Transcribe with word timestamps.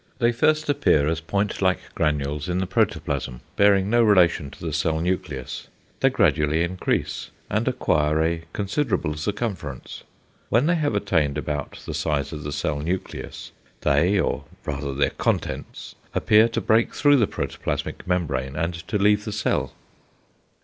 They 0.17 0.31
first 0.31 0.67
appear 0.67 1.07
as 1.07 1.21
point 1.21 1.61
like 1.61 1.93
granules 1.93 2.49
in 2.49 2.57
the 2.57 2.65
protoplasm, 2.65 3.41
bearing 3.55 3.87
no 3.87 4.01
relation 4.01 4.49
to 4.49 4.59
the 4.65 4.73
cell 4.73 4.99
nucleus; 4.99 5.67
they 5.99 6.09
gradually 6.09 6.63
increase, 6.63 7.29
and 7.51 7.67
acquire 7.67 8.19
a 8.23 8.45
considerable 8.51 9.13
circumference. 9.15 10.01
When 10.49 10.65
they 10.65 10.73
have 10.73 10.95
attained 10.95 11.37
about 11.37 11.83
the 11.85 11.93
size 11.93 12.33
of 12.33 12.41
the 12.41 12.51
cell 12.51 12.79
nucleus, 12.79 13.51
they, 13.81 14.19
or 14.19 14.45
rather 14.65 14.95
their 14.95 15.11
contents, 15.11 15.93
appear 16.15 16.49
to 16.49 16.61
break 16.61 16.95
through 16.95 17.17
the 17.17 17.27
protoplasmic 17.27 18.07
membrane 18.07 18.55
and 18.55 18.73
to 18.87 18.97
leave 18.97 19.23
the 19.25 19.31
cell. 19.31 19.71